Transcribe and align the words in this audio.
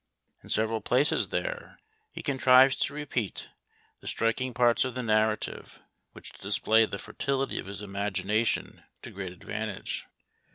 In 0.41 0.49
several 0.49 0.81
places 0.81 1.27
there, 1.27 1.79
he 2.11 2.23
contrives 2.23 2.75
to 2.77 2.93
repeat 2.95 3.51
the 3.99 4.07
striking 4.07 4.51
parts 4.51 4.83
of 4.83 4.95
the 4.95 5.03
narrative 5.03 5.79
which 6.13 6.31
display 6.31 6.87
the 6.87 6.97
fertility 6.97 7.59
of 7.59 7.67
his 7.67 7.83
imagination 7.83 8.81
to 9.03 9.11
great 9.11 9.31
advantage. 9.31 10.07